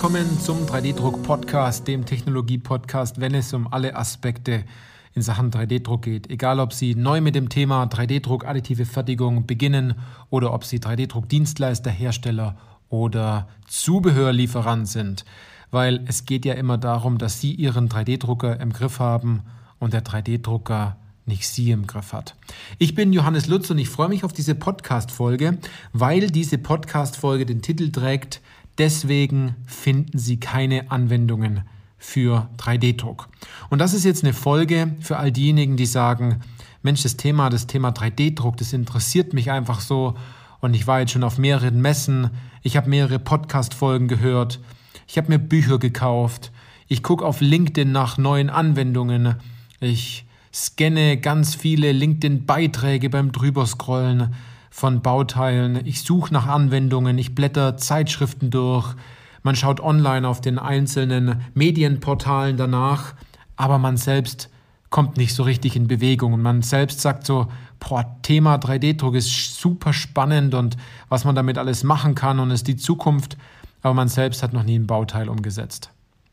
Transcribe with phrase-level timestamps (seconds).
[0.00, 4.64] Willkommen zum 3D-Druck-Podcast, dem Technologie-Podcast, wenn es um alle Aspekte
[5.12, 6.30] in Sachen 3D-Druck geht.
[6.30, 9.96] Egal, ob Sie neu mit dem Thema 3D-Druck, additive Fertigung beginnen
[10.30, 12.56] oder ob Sie 3D-Druck-Dienstleister, Hersteller
[12.88, 15.26] oder Zubehörlieferant sind.
[15.70, 19.42] Weil es geht ja immer darum, dass Sie Ihren 3D-Drucker im Griff haben
[19.80, 22.36] und der 3D-Drucker nicht Sie im Griff hat.
[22.78, 25.58] Ich bin Johannes Lutz und ich freue mich auf diese Podcast-Folge,
[25.92, 28.40] weil diese Podcast-Folge den Titel trägt,
[28.80, 31.62] deswegen finden Sie keine Anwendungen
[31.98, 33.28] für 3D-Druck.
[33.68, 36.40] Und das ist jetzt eine Folge für all diejenigen, die sagen,
[36.82, 40.14] Mensch, das Thema, das Thema 3D-Druck, das interessiert mich einfach so.
[40.60, 42.30] Und ich war jetzt schon auf mehreren Messen,
[42.62, 44.60] ich habe mehrere Podcast-Folgen gehört,
[45.06, 46.50] ich habe mir Bücher gekauft,
[46.88, 49.36] ich gucke auf LinkedIn nach neuen Anwendungen,
[49.80, 54.34] ich scanne ganz viele LinkedIn-Beiträge beim Drüberscrollen
[54.70, 58.94] von Bauteilen, ich suche nach Anwendungen, ich blätter Zeitschriften durch,
[59.42, 63.14] man schaut online auf den einzelnen Medienportalen danach,
[63.56, 64.50] aber man selbst
[64.90, 66.32] kommt nicht so richtig in Bewegung.
[66.32, 67.46] Und man selbst sagt so,
[67.78, 70.76] boah, Thema 3D-Druck ist super spannend und
[71.08, 73.36] was man damit alles machen kann und ist die Zukunft,
[73.82, 75.90] aber man selbst hat noch nie ein Bauteil umgesetzt.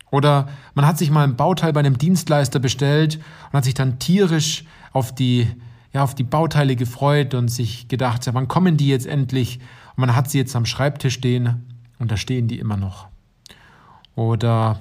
[0.10, 4.00] Oder man hat sich mal ein Bauteil bei einem Dienstleister bestellt und hat sich dann
[4.00, 5.48] tierisch auf die,
[5.98, 9.59] ja, auf die Bauteile gefreut und sich gedacht, ja, wann kommen die jetzt endlich?
[9.95, 11.66] Und man hat sie jetzt am Schreibtisch stehen
[11.98, 13.08] und da stehen die immer noch.
[14.16, 14.80] Oder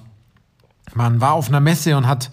[0.95, 2.31] man war auf einer Messe und hat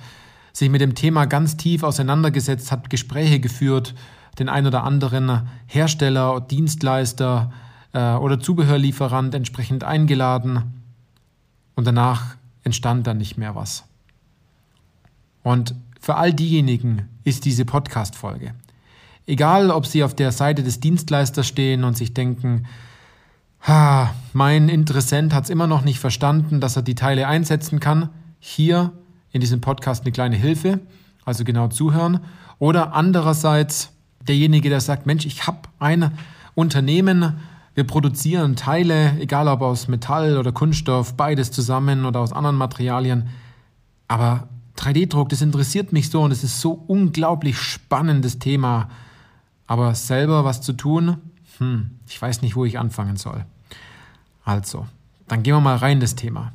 [0.52, 3.95] sich mit dem Thema ganz tief auseinandergesetzt, hat Gespräche geführt,
[4.38, 7.52] den ein oder anderen Hersteller, Dienstleister
[7.94, 10.81] äh, oder Zubehörlieferant entsprechend eingeladen
[11.75, 13.86] und danach entstand dann nicht mehr was.
[15.42, 18.53] Und für all diejenigen ist diese Podcast-Folge.
[19.25, 22.66] Egal, ob Sie auf der Seite des Dienstleisters stehen und sich denken,
[23.66, 28.09] Ha, mein Interessent hat es immer noch nicht verstanden, dass er die Teile einsetzen kann.
[28.39, 28.91] Hier
[29.31, 30.81] in diesem Podcast eine kleine Hilfe,
[31.23, 32.19] also genau zuhören.
[32.59, 33.94] Oder andererseits
[34.28, 36.11] derjenige, der sagt, Mensch, ich habe ein
[36.55, 37.38] Unternehmen,
[37.73, 43.29] wir produzieren Teile, egal ob aus Metall oder Kunststoff, beides zusammen oder aus anderen Materialien.
[44.09, 48.90] Aber 3D-Druck, das interessiert mich so und es ist so unglaublich spannendes Thema.
[49.73, 51.17] Aber selber was zu tun,
[51.57, 53.44] hm, ich weiß nicht, wo ich anfangen soll.
[54.45, 54.85] Also,
[55.28, 56.53] dann gehen wir mal rein in das Thema.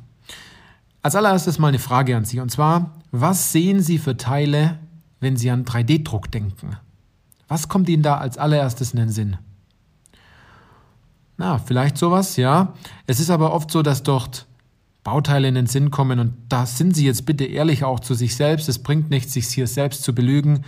[1.01, 4.79] Als allererstes mal eine Frage an Sie und zwar, was sehen Sie für Teile,
[5.19, 6.77] wenn Sie an 3D-Druck denken?
[7.49, 9.35] Was kommt Ihnen da als allererstes in den Sinn?
[11.35, 12.73] Na, vielleicht sowas, ja.
[13.05, 14.47] Es ist aber oft so, dass dort
[15.03, 18.37] Bauteile in den Sinn kommen und da sind Sie jetzt bitte ehrlich auch zu sich
[18.37, 18.69] selbst.
[18.69, 20.63] Es bringt nichts, sich hier selbst zu belügen.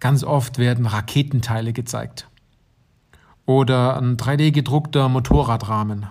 [0.00, 2.28] Ganz oft werden Raketenteile gezeigt.
[3.46, 6.06] Oder ein 3D gedruckter Motorradrahmen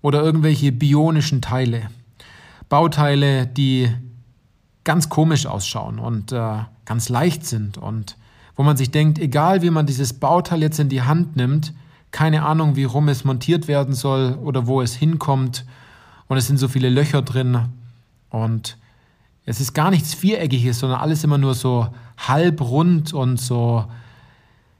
[0.00, 1.88] oder irgendwelche bionischen Teile.
[2.68, 3.90] Bauteile, die
[4.84, 8.16] ganz komisch ausschauen und äh, ganz leicht sind und
[8.56, 11.72] wo man sich denkt, egal wie man dieses Bauteil jetzt in die Hand nimmt,
[12.10, 15.66] keine Ahnung, wie rum es montiert werden soll oder wo es hinkommt
[16.26, 17.66] und es sind so viele Löcher drin
[18.30, 18.78] und
[19.48, 21.88] es ist gar nichts Viereckiges, sondern alles immer nur so
[22.18, 23.86] halb rund und so,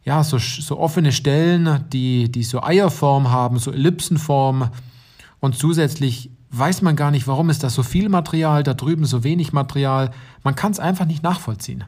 [0.04, 4.68] ja, so, so offene Stellen, die, die so Eierform haben, so Ellipsenform
[5.40, 9.24] und zusätzlich weiß man gar nicht, warum ist da so viel Material, da drüben so
[9.24, 10.10] wenig Material.
[10.44, 11.84] Man kann es einfach nicht nachvollziehen.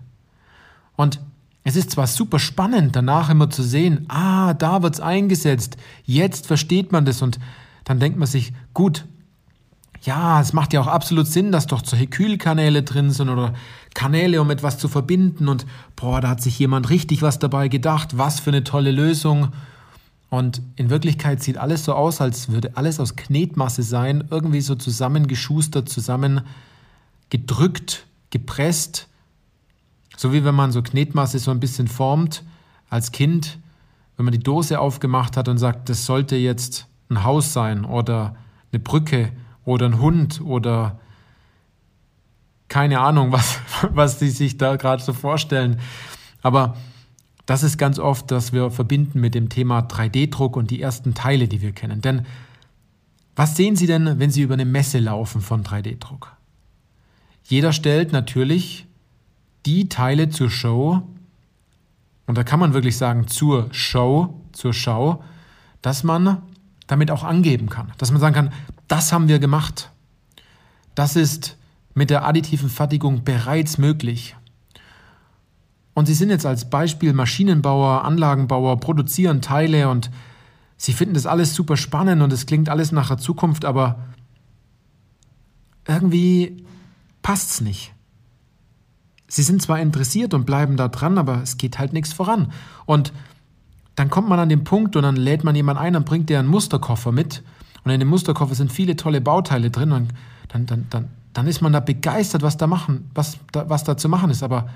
[0.96, 1.20] Und
[1.64, 6.46] es ist zwar super spannend, danach immer zu sehen, ah, da wird es eingesetzt, jetzt
[6.46, 7.38] versteht man das und
[7.84, 9.04] dann denkt man sich, gut,
[10.02, 13.52] ja, es macht ja auch absolut Sinn, dass doch solche Kühlkanäle drin sind oder
[13.94, 18.16] Kanäle, um etwas zu verbinden und boah, da hat sich jemand richtig was dabei gedacht,
[18.16, 19.48] was für eine tolle Lösung.
[20.30, 24.74] Und in Wirklichkeit sieht alles so aus, als würde alles aus Knetmasse sein, irgendwie so
[24.74, 26.42] zusammengeschustert, zusammen
[27.28, 29.08] gedrückt, gepresst.
[30.16, 32.44] So wie wenn man so Knetmasse so ein bisschen formt
[32.88, 33.58] als Kind,
[34.16, 38.36] wenn man die Dose aufgemacht hat und sagt, das sollte jetzt ein Haus sein oder
[38.72, 39.32] eine Brücke
[39.70, 40.98] oder ein Hund oder
[42.68, 43.58] keine Ahnung, was,
[43.90, 45.80] was die sich da gerade so vorstellen.
[46.42, 46.76] Aber
[47.46, 51.48] das ist ganz oft, dass wir verbinden mit dem Thema 3D-Druck und die ersten Teile,
[51.48, 52.00] die wir kennen.
[52.00, 52.26] Denn
[53.36, 56.36] was sehen Sie denn, wenn Sie über eine Messe laufen von 3D-Druck?
[57.44, 58.86] Jeder stellt natürlich
[59.66, 61.02] die Teile zur Show,
[62.26, 65.24] und da kann man wirklich sagen zur Show, zur Schau,
[65.82, 66.42] dass man
[66.86, 67.92] damit auch angeben kann.
[67.98, 68.52] Dass man sagen kann,
[68.90, 69.92] das haben wir gemacht.
[70.96, 71.56] Das ist
[71.94, 74.36] mit der additiven Fertigung bereits möglich.
[75.94, 80.10] Und sie sind jetzt als Beispiel Maschinenbauer, Anlagenbauer, produzieren Teile und
[80.76, 84.00] sie finden das alles super spannend und es klingt alles nach der Zukunft, aber
[85.86, 86.64] irgendwie
[87.22, 87.94] passt es nicht.
[89.28, 92.52] Sie sind zwar interessiert und bleiben da dran, aber es geht halt nichts voran.
[92.86, 93.12] Und
[93.94, 96.40] dann kommt man an den Punkt und dann lädt man jemanden ein und bringt der
[96.40, 97.44] einen Musterkoffer mit.
[97.84, 99.92] Und in dem Musterkoffer sind viele tolle Bauteile drin.
[99.92, 100.12] Und
[100.48, 103.96] dann, dann, dann, dann ist man da begeistert, was da machen, was da, was da
[103.96, 104.42] zu machen ist.
[104.42, 104.68] Aber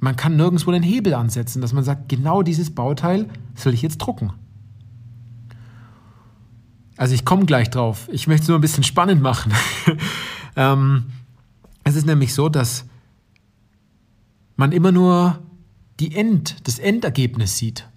[0.00, 3.98] man kann nirgendwo den Hebel ansetzen, dass man sagt, genau dieses Bauteil soll ich jetzt
[3.98, 4.32] drucken.
[6.96, 8.08] Also ich komme gleich drauf.
[8.12, 9.52] Ich möchte es nur ein bisschen spannend machen.
[10.56, 11.04] ähm,
[11.84, 12.84] es ist nämlich so, dass
[14.56, 15.38] man immer nur
[16.00, 17.88] die End, das Endergebnis sieht.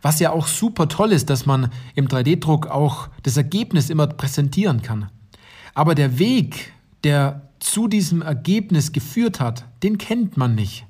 [0.00, 4.82] Was ja auch super toll ist, dass man im 3D-Druck auch das Ergebnis immer präsentieren
[4.82, 5.10] kann.
[5.74, 6.72] Aber der Weg,
[7.04, 10.86] der zu diesem Ergebnis geführt hat, den kennt man nicht.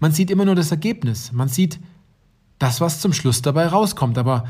[0.00, 1.32] Man sieht immer nur das Ergebnis.
[1.32, 1.78] Man sieht
[2.58, 4.18] das, was zum Schluss dabei rauskommt.
[4.18, 4.44] Aber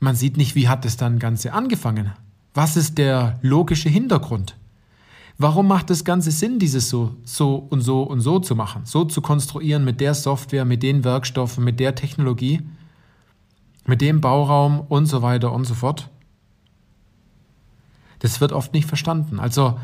[0.00, 2.12] man sieht nicht, wie hat es dann Ganze angefangen.
[2.54, 4.56] Was ist der logische Hintergrund?
[5.42, 8.82] Warum macht das Ganze Sinn, dieses so, so und so und so zu machen?
[8.84, 12.60] So zu konstruieren mit der Software, mit den Werkstoffen, mit der Technologie,
[13.86, 16.10] mit dem Bauraum und so weiter und so fort?
[18.18, 19.40] Das wird oft nicht verstanden.
[19.40, 19.80] Also,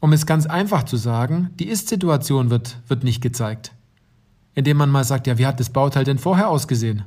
[0.00, 3.70] um es ganz einfach zu sagen, die Ist-Situation wird, wird nicht gezeigt.
[4.56, 7.04] Indem man mal sagt, ja, wie hat das Bauteil denn vorher ausgesehen?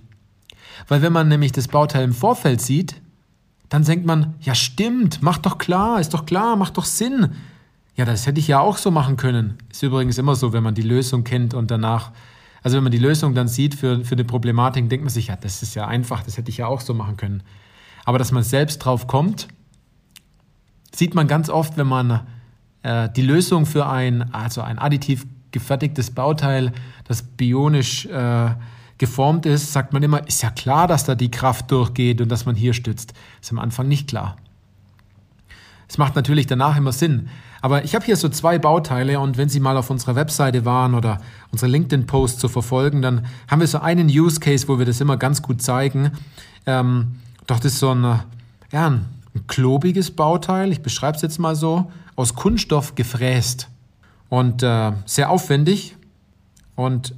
[0.87, 3.01] Weil wenn man nämlich das Bauteil im Vorfeld sieht,
[3.67, 7.35] dann denkt man, ja stimmt, macht doch klar, ist doch klar, macht doch Sinn.
[7.95, 9.57] Ja, das hätte ich ja auch so machen können.
[9.71, 12.11] Ist übrigens immer so, wenn man die Lösung kennt und danach,
[12.61, 15.37] also wenn man die Lösung dann sieht für, für eine Problematik, denkt man sich, ja,
[15.37, 17.41] das ist ja einfach, das hätte ich ja auch so machen können.
[18.03, 19.47] Aber dass man selbst drauf kommt,
[20.93, 22.27] sieht man ganz oft, wenn man
[22.83, 26.73] äh, die Lösung für ein, also ein additiv gefertigtes Bauteil,
[27.05, 28.49] das bionisch äh,
[28.97, 32.45] geformt ist, sagt man immer, ist ja klar, dass da die Kraft durchgeht und dass
[32.45, 33.13] man hier stützt.
[33.41, 34.35] Ist am Anfang nicht klar.
[35.87, 37.29] Es macht natürlich danach immer Sinn.
[37.61, 40.93] Aber ich habe hier so zwei Bauteile und wenn Sie mal auf unserer Webseite waren
[40.93, 41.19] oder
[41.51, 45.17] unsere LinkedIn-Posts zu verfolgen, dann haben wir so einen Use Case, wo wir das immer
[45.17, 46.11] ganz gut zeigen.
[46.65, 47.15] Ähm,
[47.47, 48.03] doch das ist so ein,
[48.71, 53.67] ja, ein, ein klobiges Bauteil, ich beschreibe es jetzt mal so, aus Kunststoff gefräst
[54.29, 55.95] und äh, sehr aufwendig.
[56.75, 57.15] Und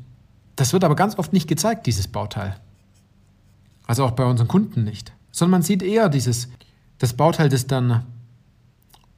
[0.56, 2.56] das wird aber ganz oft nicht gezeigt, dieses Bauteil.
[3.86, 5.14] Also auch bei unseren Kunden nicht.
[5.32, 6.50] Sondern man sieht eher dieses,
[7.00, 8.04] das Bauteil, das dann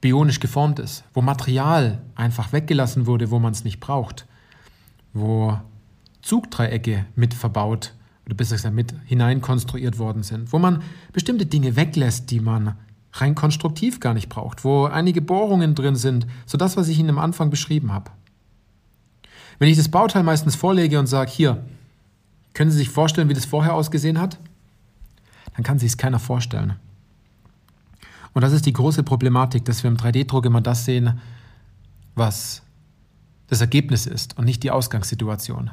[0.01, 4.25] bionisch geformt ist, wo Material einfach weggelassen wurde, wo man es nicht braucht,
[5.13, 5.59] wo
[6.21, 7.93] Zugdreiecke mit verbaut
[8.25, 12.75] oder besser gesagt mit hineinkonstruiert worden sind, wo man bestimmte Dinge weglässt, die man
[13.13, 17.09] rein konstruktiv gar nicht braucht, wo einige Bohrungen drin sind, so das, was ich Ihnen
[17.09, 18.11] am Anfang beschrieben habe.
[19.57, 21.63] Wenn ich das Bauteil meistens vorlege und sage, hier,
[22.53, 24.39] können Sie sich vorstellen, wie das vorher ausgesehen hat?
[25.55, 26.75] Dann kann sich es keiner vorstellen.
[28.33, 31.19] Und das ist die große Problematik, dass wir im 3D-Druck immer das sehen,
[32.15, 32.61] was
[33.47, 35.71] das Ergebnis ist und nicht die Ausgangssituation.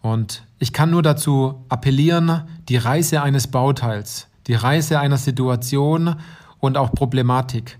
[0.00, 6.16] Und ich kann nur dazu appellieren, die Reise eines Bauteils, die Reise einer Situation
[6.60, 7.78] und auch Problematik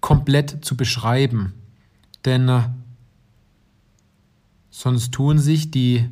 [0.00, 1.54] komplett zu beschreiben.
[2.24, 2.62] Denn äh,
[4.70, 6.08] sonst tun sich die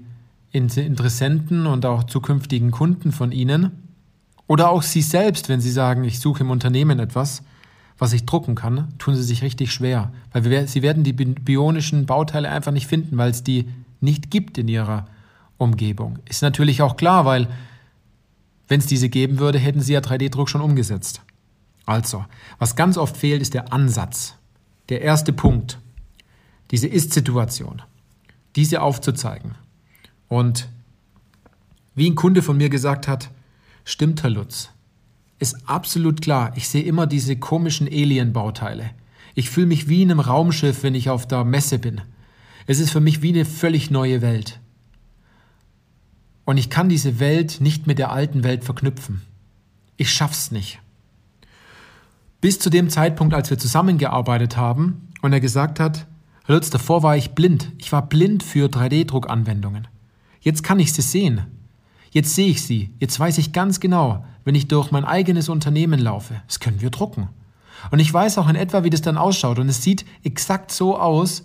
[0.50, 3.85] Interessenten und auch zukünftigen Kunden von Ihnen
[4.46, 7.42] oder auch Sie selbst, wenn Sie sagen, ich suche im Unternehmen etwas,
[7.98, 10.12] was ich drucken kann, tun Sie sich richtig schwer.
[10.32, 13.68] Weil wir, Sie werden die bionischen Bauteile einfach nicht finden, weil es die
[14.00, 15.06] nicht gibt in Ihrer
[15.58, 16.18] Umgebung.
[16.28, 17.48] Ist natürlich auch klar, weil
[18.68, 21.22] wenn es diese geben würde, hätten Sie ja 3D-Druck schon umgesetzt.
[21.86, 22.24] Also,
[22.58, 24.34] was ganz oft fehlt, ist der Ansatz.
[24.88, 25.78] Der erste Punkt.
[26.70, 27.82] Diese Ist-Situation.
[28.56, 29.54] Diese aufzuzeigen.
[30.28, 30.68] Und
[31.94, 33.30] wie ein Kunde von mir gesagt hat,
[33.88, 34.70] Stimmt, Herr Lutz.
[35.38, 38.90] Ist absolut klar, ich sehe immer diese komischen Alien-Bauteile.
[39.36, 42.00] Ich fühle mich wie in einem Raumschiff, wenn ich auf der Messe bin.
[42.66, 44.58] Es ist für mich wie eine völlig neue Welt.
[46.44, 49.22] Und ich kann diese Welt nicht mit der alten Welt verknüpfen.
[49.96, 50.80] Ich schaff's nicht.
[52.40, 56.08] Bis zu dem Zeitpunkt, als wir zusammengearbeitet haben und er gesagt hat,
[56.44, 57.70] Herr Lutz, davor war ich blind.
[57.78, 59.86] Ich war blind für 3D-Druckanwendungen.
[60.40, 61.46] Jetzt kann ich sie sehen.
[62.16, 66.00] Jetzt sehe ich sie, jetzt weiß ich ganz genau, wenn ich durch mein eigenes Unternehmen
[66.00, 67.28] laufe, das können wir drucken.
[67.90, 69.58] Und ich weiß auch in etwa, wie das dann ausschaut.
[69.58, 71.44] Und es sieht exakt so aus,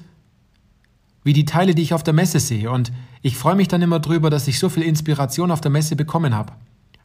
[1.25, 2.71] wie die Teile, die ich auf der Messe sehe.
[2.71, 5.97] Und ich freue mich dann immer drüber, dass ich so viel Inspiration auf der Messe
[5.97, 6.53] bekommen habe.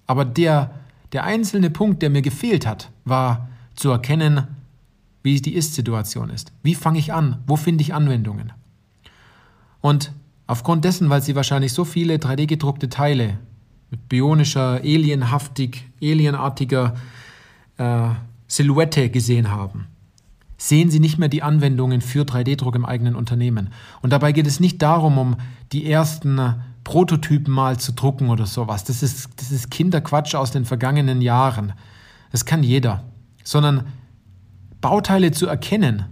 [0.07, 0.71] Aber der,
[1.11, 4.47] der einzelne Punkt, der mir gefehlt hat, war zu erkennen,
[5.25, 6.53] wie die Ist-Situation ist.
[6.63, 7.43] Wie fange ich an?
[7.49, 8.53] Wo finde ich Anwendungen?
[9.81, 10.13] Und
[10.47, 13.39] aufgrund dessen, weil Sie wahrscheinlich so viele 3D-gedruckte Teile
[13.91, 16.95] mit bionischer, alienhaftig, alienartiger
[17.79, 18.09] äh,
[18.49, 19.87] Silhouette gesehen haben,
[20.59, 23.71] sehen Sie nicht mehr die Anwendungen für 3D-Druck im eigenen Unternehmen.
[24.03, 25.37] Und dabei geht es nicht darum, um
[25.73, 26.41] die ersten
[26.85, 28.85] Prototypen mal zu drucken oder sowas.
[28.85, 31.73] Das ist, das ist Kinderquatsch aus den vergangenen Jahren.
[32.33, 33.05] Das kann jeder.
[33.45, 33.87] Sondern
[34.81, 36.05] Bauteile zu erkennen,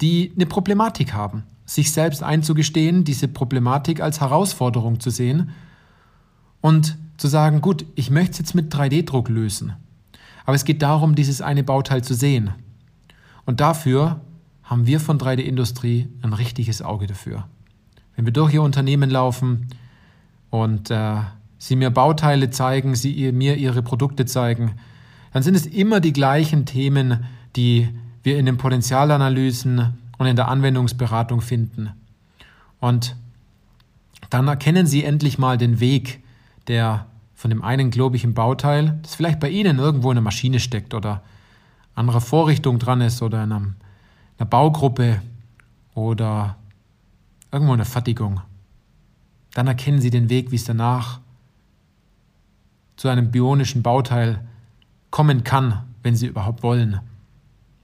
[0.00, 5.50] die eine Problematik haben, sich selbst einzugestehen, diese Problematik als Herausforderung zu sehen
[6.60, 9.74] und zu sagen, gut, ich möchte es jetzt mit 3D-Druck lösen.
[10.46, 12.50] Aber es geht darum, dieses eine Bauteil zu sehen.
[13.44, 14.20] Und dafür
[14.62, 17.46] haben wir von 3D-Industrie ein richtiges Auge dafür.
[18.16, 19.68] Wenn wir durch Ihr Unternehmen laufen
[20.50, 21.16] und äh,
[21.58, 24.72] Sie mir Bauteile zeigen, Sie ihr, mir Ihre Produkte zeigen,
[25.32, 27.24] dann sind es immer die gleichen Themen,
[27.56, 27.88] die
[28.22, 31.90] wir in den Potenzialanalysen und in der Anwendungsberatung finden.
[32.80, 33.16] Und
[34.30, 36.20] dann erkennen Sie endlich mal den Weg,
[36.70, 40.94] der von dem einen globigen Bauteil, das vielleicht bei Ihnen irgendwo in der Maschine steckt
[40.94, 41.20] oder
[41.96, 43.74] anderer Vorrichtung dran ist oder in, einem,
[44.38, 45.20] einer Baugruppe
[45.94, 46.56] oder
[47.50, 48.40] irgendwo in der Fertigung.
[49.52, 51.18] Dann erkennen Sie den Weg, wie es danach
[52.96, 54.46] zu einem bionischen Bauteil
[55.10, 57.00] kommen kann, wenn Sie überhaupt wollen.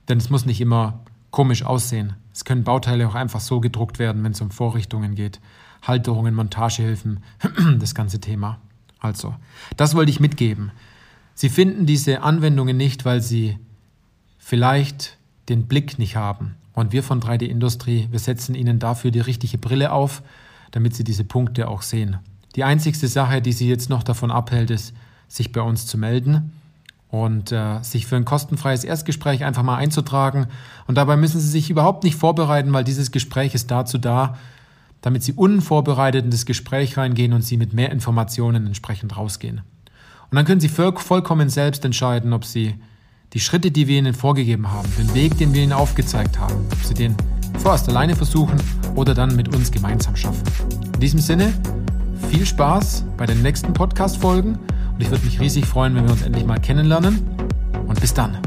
[0.07, 2.13] Denn es muss nicht immer komisch aussehen.
[2.31, 5.41] Es können Bauteile auch einfach so gedruckt werden, wenn es um Vorrichtungen geht.
[5.81, 7.19] Halterungen, Montagehilfen,
[7.79, 8.61] das ganze Thema.
[8.99, 9.35] Also,
[9.75, 10.71] das wollte ich mitgeben.
[11.33, 13.57] Sie finden diese Anwendungen nicht, weil Sie
[14.39, 15.17] vielleicht
[15.49, 16.55] den Blick nicht haben.
[16.73, 20.21] Und wir von 3D Industrie, wir setzen Ihnen dafür die richtige Brille auf,
[20.71, 22.17] damit Sie diese Punkte auch sehen.
[22.55, 24.93] Die einzigste Sache, die Sie jetzt noch davon abhält, ist,
[25.27, 26.53] sich bei uns zu melden
[27.09, 30.47] und äh, sich für ein kostenfreies Erstgespräch einfach mal einzutragen.
[30.87, 34.37] Und dabei müssen Sie sich überhaupt nicht vorbereiten, weil dieses Gespräch ist dazu da,
[35.01, 39.61] damit Sie unvorbereitet in das Gespräch reingehen und Sie mit mehr Informationen entsprechend rausgehen.
[40.29, 42.75] Und dann können Sie vollkommen selbst entscheiden, ob Sie
[43.33, 46.83] die Schritte, die wir Ihnen vorgegeben haben, den Weg, den wir Ihnen aufgezeigt haben, ob
[46.83, 47.15] Sie den
[47.59, 48.59] vorerst alleine versuchen
[48.95, 50.43] oder dann mit uns gemeinsam schaffen.
[50.93, 51.53] In diesem Sinne,
[52.29, 54.57] viel Spaß bei den nächsten Podcast-Folgen
[54.93, 57.21] und ich würde mich riesig freuen, wenn wir uns endlich mal kennenlernen.
[57.87, 58.46] Und bis dann.